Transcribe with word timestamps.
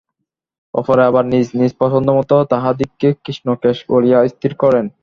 অপরে 0.73 1.03
আবার 1.09 1.23
নিজ 1.33 1.47
নিজ 1.59 1.71
পছন্দ-মত 1.81 2.31
তাঁহাদিগকে 2.51 3.09
কৃষ্ণকেশ 3.23 3.77
বলিয়া 3.89 4.19
স্থির 4.33 4.53
করেন। 4.63 4.85